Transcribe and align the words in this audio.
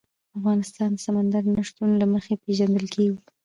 افغانستان 0.37 0.89
د 0.95 0.97
سمندر 1.05 1.43
نه 1.55 1.61
شتون 1.67 1.89
له 2.01 2.05
مخې 2.13 2.33
پېژندل 2.43 2.85
کېږي. 2.95 3.19